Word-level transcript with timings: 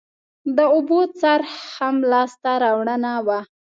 د 0.55 0.59
اوبو 0.75 0.99
څرخ 1.19 1.51
هم 1.75 1.95
لاسته 2.11 2.51
راوړنه 2.63 3.11
وه 3.27 3.39